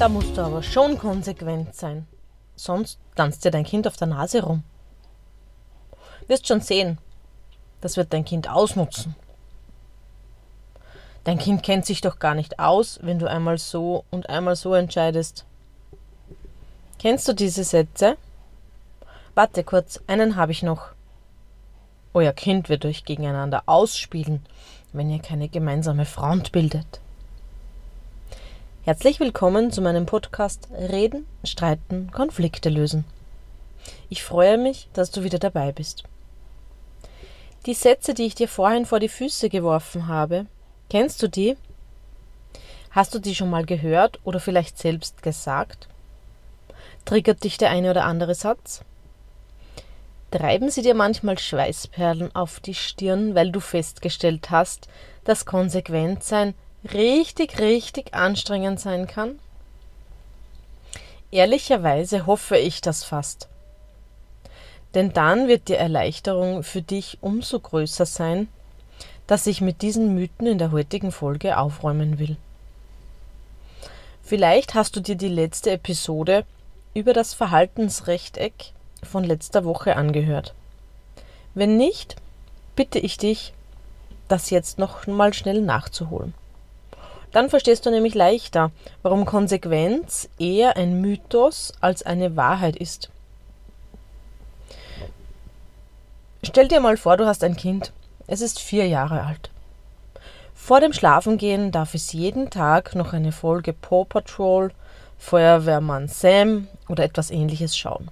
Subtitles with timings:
[0.00, 2.06] Da musst du aber schon konsequent sein.
[2.56, 4.64] Sonst tanzt dir dein Kind auf der Nase rum.
[6.26, 6.96] Wirst schon sehen,
[7.82, 9.14] das wird dein Kind ausnutzen.
[11.24, 14.72] Dein Kind kennt sich doch gar nicht aus, wenn du einmal so und einmal so
[14.72, 15.44] entscheidest.
[16.98, 18.16] Kennst du diese Sätze?
[19.34, 20.92] Warte kurz, einen habe ich noch.
[22.14, 24.46] Euer Kind wird euch gegeneinander ausspielen,
[24.94, 27.00] wenn ihr keine gemeinsame Front bildet.
[28.90, 33.04] Herzlich willkommen zu meinem Podcast Reden, Streiten, Konflikte lösen.
[34.08, 36.02] Ich freue mich, dass du wieder dabei bist.
[37.66, 40.46] Die Sätze, die ich dir vorhin vor die Füße geworfen habe,
[40.88, 41.56] kennst du die?
[42.90, 45.86] Hast du die schon mal gehört oder vielleicht selbst gesagt?
[47.04, 48.82] Triggert dich der eine oder andere Satz?
[50.32, 54.88] Treiben sie dir manchmal Schweißperlen auf die Stirn, weil du festgestellt hast,
[55.22, 56.54] dass Konsequentsein
[56.92, 59.38] richtig, richtig anstrengend sein kann?
[61.30, 63.48] Ehrlicherweise hoffe ich das fast.
[64.94, 68.48] Denn dann wird die Erleichterung für dich umso größer sein,
[69.28, 72.36] dass ich mit diesen Mythen in der heutigen Folge aufräumen will.
[74.24, 76.44] Vielleicht hast du dir die letzte Episode
[76.94, 78.72] über das Verhaltensrechteck
[79.04, 80.54] von letzter Woche angehört.
[81.54, 82.16] Wenn nicht,
[82.74, 83.52] bitte ich dich,
[84.26, 86.34] das jetzt noch mal schnell nachzuholen.
[87.32, 93.10] Dann verstehst du nämlich leichter, warum Konsequenz eher ein Mythos als eine Wahrheit ist.
[96.42, 97.92] Stell dir mal vor, du hast ein Kind.
[98.26, 99.50] Es ist vier Jahre alt.
[100.54, 104.72] Vor dem Schlafengehen darf es jeden Tag noch eine Folge Paw Patrol,
[105.18, 108.10] Feuerwehrmann Sam oder etwas ähnliches schauen.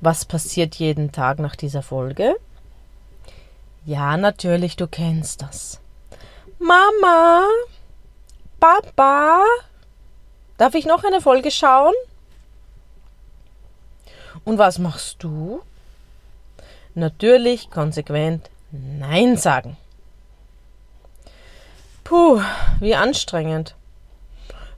[0.00, 2.36] Was passiert jeden Tag nach dieser Folge?
[3.84, 5.81] Ja, natürlich, du kennst das.
[6.62, 7.48] Mama,
[8.60, 9.44] Papa,
[10.56, 11.94] darf ich noch eine Folge schauen?
[14.44, 15.62] Und was machst du?
[16.94, 19.76] Natürlich konsequent Nein sagen.
[22.04, 22.40] Puh,
[22.80, 23.74] wie anstrengend.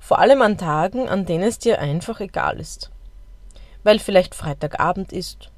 [0.00, 2.90] Vor allem an Tagen, an denen es dir einfach egal ist
[3.84, 5.50] weil vielleicht Freitagabend ist,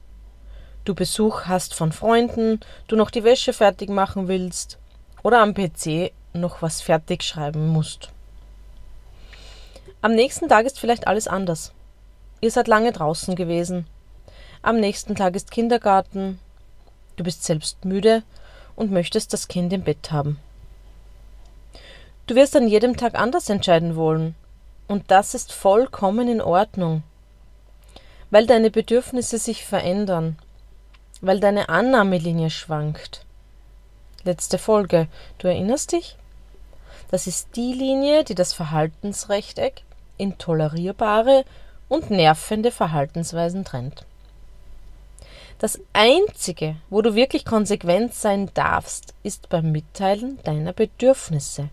[0.84, 4.78] du Besuch hast von Freunden, du noch die Wäsche fertig machen willst
[5.22, 8.10] oder am PC noch was fertig schreiben musst.
[10.02, 11.72] Am nächsten Tag ist vielleicht alles anders.
[12.40, 13.86] Ihr seid lange draußen gewesen.
[14.62, 16.38] Am nächsten Tag ist Kindergarten.
[17.16, 18.22] Du bist selbst müde
[18.74, 20.38] und möchtest das Kind im Bett haben.
[22.26, 24.34] Du wirst an jedem Tag anders entscheiden wollen.
[24.88, 27.02] Und das ist vollkommen in Ordnung
[28.30, 30.38] weil deine Bedürfnisse sich verändern,
[31.20, 33.24] weil deine Annahmelinie schwankt.
[34.24, 35.08] Letzte Folge,
[35.38, 36.16] du erinnerst dich?
[37.10, 39.82] Das ist die Linie, die das Verhaltensrechteck
[40.16, 41.44] in tolerierbare
[41.88, 44.04] und nervende Verhaltensweisen trennt.
[45.58, 51.70] Das Einzige, wo du wirklich konsequent sein darfst, ist beim Mitteilen deiner Bedürfnisse.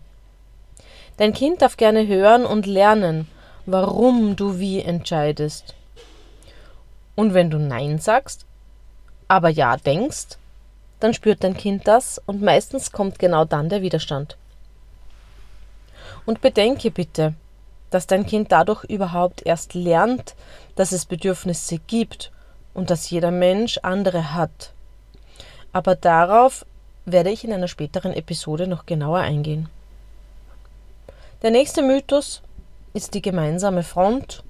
[1.16, 3.28] Dein Kind darf gerne hören und lernen,
[3.66, 5.74] warum du wie entscheidest
[7.14, 8.44] und wenn du Nein sagst,
[9.28, 10.38] aber Ja denkst,
[11.00, 14.36] dann spürt dein Kind das und meistens kommt genau dann der Widerstand.
[16.26, 17.34] Und bedenke bitte,
[17.90, 20.34] dass dein Kind dadurch überhaupt erst lernt,
[20.74, 22.32] dass es Bedürfnisse gibt
[22.72, 24.72] und dass jeder Mensch andere hat.
[25.72, 26.66] Aber darauf
[27.04, 29.68] werde ich in einer späteren Episode noch genauer eingehen.
[31.42, 32.42] Der nächste Mythos
[32.94, 34.42] ist die gemeinsame Front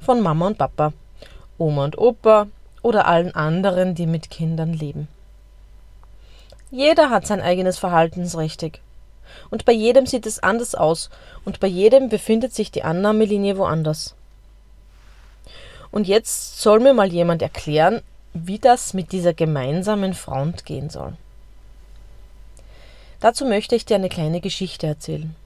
[0.00, 0.92] von Mama und Papa.
[1.58, 2.46] Oma und Opa
[2.82, 5.08] oder allen anderen, die mit Kindern leben.
[6.70, 8.80] Jeder hat sein eigenes Verhaltensrecht.
[9.50, 11.10] Und bei jedem sieht es anders aus
[11.44, 14.14] und bei jedem befindet sich die Annahmelinie woanders.
[15.90, 18.02] Und jetzt soll mir mal jemand erklären,
[18.34, 21.14] wie das mit dieser gemeinsamen Front gehen soll.
[23.20, 25.36] Dazu möchte ich dir eine kleine Geschichte erzählen.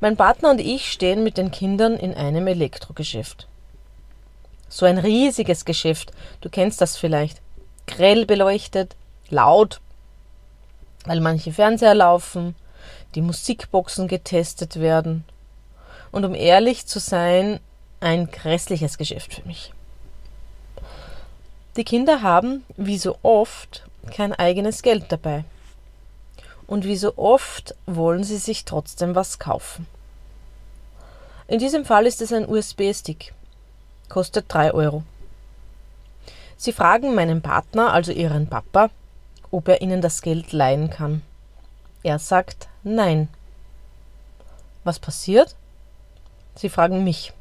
[0.00, 3.48] Mein Partner und ich stehen mit den Kindern in einem Elektrogeschäft.
[4.68, 6.12] So ein riesiges Geschäft.
[6.40, 7.40] Du kennst das vielleicht.
[7.86, 8.96] Grell beleuchtet,
[9.30, 9.80] laut,
[11.06, 12.54] weil manche Fernseher laufen,
[13.14, 15.24] die Musikboxen getestet werden.
[16.12, 17.60] Und um ehrlich zu sein,
[18.00, 19.72] ein grässliches Geschäft für mich.
[21.76, 25.44] Die Kinder haben, wie so oft, kein eigenes Geld dabei.
[26.66, 29.86] Und wie so oft wollen sie sich trotzdem was kaufen.
[31.48, 33.32] In diesem Fall ist es ein USB-Stick
[34.08, 35.02] kostet 3 Euro.
[36.56, 38.90] Sie fragen meinen Partner, also ihren Papa,
[39.50, 41.22] ob er ihnen das Geld leihen kann.
[42.02, 43.28] Er sagt nein.
[44.84, 45.56] Was passiert?
[46.54, 47.32] Sie fragen mich.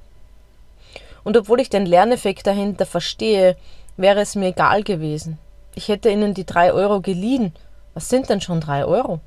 [1.24, 3.58] Und obwohl ich den Lerneffekt dahinter verstehe,
[3.98, 5.38] wäre es mir egal gewesen.
[5.74, 7.54] Ich hätte ihnen die drei Euro geliehen.
[7.94, 9.20] Was sind denn schon drei Euro?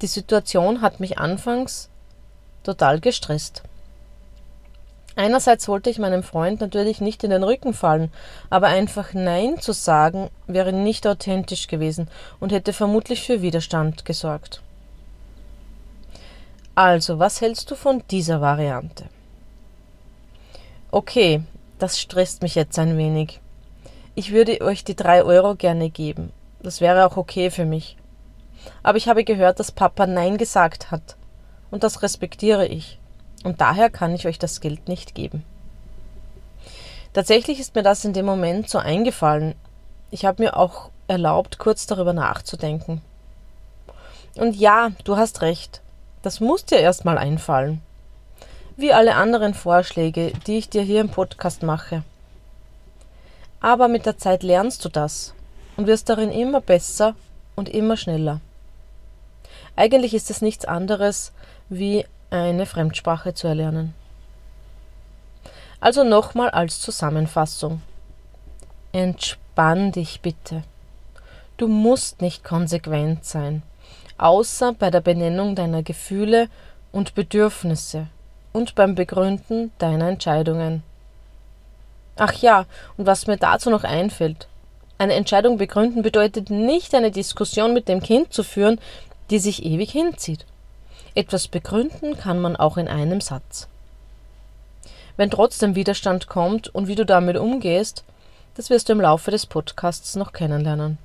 [0.00, 1.88] Die Situation hat mich anfangs
[2.62, 3.62] total gestresst.
[5.18, 8.12] Einerseits wollte ich meinem Freund natürlich nicht in den Rücken fallen,
[8.50, 14.62] aber einfach Nein zu sagen wäre nicht authentisch gewesen und hätte vermutlich für Widerstand gesorgt.
[16.76, 19.06] Also, was hältst du von dieser Variante?
[20.92, 21.42] Okay,
[21.80, 23.40] das stresst mich jetzt ein wenig.
[24.14, 26.32] Ich würde euch die drei Euro gerne geben.
[26.62, 27.96] Das wäre auch okay für mich.
[28.84, 31.16] Aber ich habe gehört, dass Papa Nein gesagt hat.
[31.72, 32.97] Und das respektiere ich.
[33.44, 35.44] Und daher kann ich euch das Geld nicht geben.
[37.12, 39.54] Tatsächlich ist mir das in dem Moment so eingefallen.
[40.10, 43.00] Ich habe mir auch erlaubt, kurz darüber nachzudenken.
[44.36, 45.80] Und ja, du hast recht.
[46.22, 47.80] Das muss dir erst mal einfallen
[48.78, 52.04] wie alle anderen Vorschläge, die ich dir hier im Podcast mache.
[53.60, 55.34] Aber mit der Zeit lernst du das
[55.76, 57.16] und wirst darin immer besser
[57.56, 58.40] und immer schneller.
[59.74, 61.32] Eigentlich ist es nichts anderes,
[61.68, 63.94] wie eine Fremdsprache zu erlernen.
[65.80, 67.82] Also nochmal als Zusammenfassung.
[68.92, 70.64] Entspann dich bitte.
[71.56, 73.62] Du musst nicht konsequent sein,
[74.16, 76.48] außer bei der Benennung deiner Gefühle
[76.92, 78.06] und Bedürfnisse
[78.52, 80.82] und beim Begründen deiner Entscheidungen.
[82.16, 82.66] Ach ja,
[82.96, 84.48] und was mir dazu noch einfällt.
[84.98, 88.80] Eine Entscheidung begründen bedeutet nicht eine Diskussion mit dem Kind zu führen,
[89.30, 90.44] die sich ewig hinzieht.
[91.18, 93.66] Etwas begründen kann man auch in einem Satz.
[95.16, 98.04] Wenn trotzdem Widerstand kommt und wie du damit umgehst,
[98.54, 100.96] das wirst du im Laufe des Podcasts noch kennenlernen.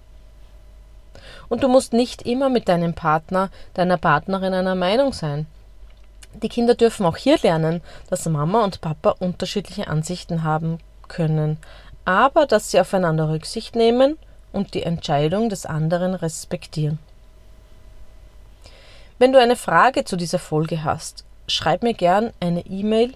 [1.50, 5.48] Und du musst nicht immer mit deinem Partner, deiner Partnerin einer Meinung sein.
[6.44, 7.82] Die Kinder dürfen auch hier lernen,
[8.12, 10.78] dass Mama und Papa unterschiedliche Ansichten haben
[11.08, 11.58] können,
[12.06, 14.20] aber dass sie aufeinander Rücksicht nehmen
[14.52, 17.00] und die Entscheidung des anderen respektieren.
[19.20, 23.14] Wenn du eine Frage zu dieser Folge hast, schreib mir gern eine E-Mail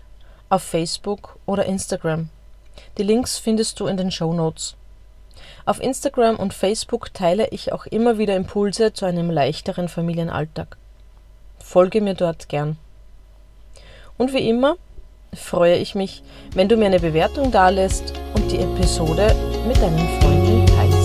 [0.50, 2.30] auf Facebook oder Instagram.
[2.98, 4.76] Die Links findest du in den Show Notes.
[5.66, 10.78] Auf Instagram und Facebook teile ich auch immer wieder Impulse zu einem leichteren Familienalltag.
[11.60, 12.78] Folge mir dort gern.
[14.18, 14.78] Und wie immer
[15.34, 16.24] freue ich mich,
[16.54, 19.36] wenn du mir eine Bewertung dalässt und die Episode
[19.68, 20.97] mit deinen Freunden teilst.